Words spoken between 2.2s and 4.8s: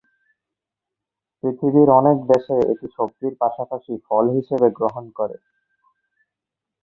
দেশে এটি সবজির পাশাপাশি ফল হিসেবে